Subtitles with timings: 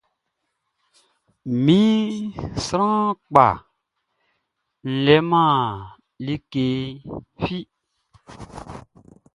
[1.63, 1.77] Mi
[2.65, 3.63] sran kpa n
[5.05, 5.57] leman
[6.25, 6.67] like
[7.41, 7.59] fi.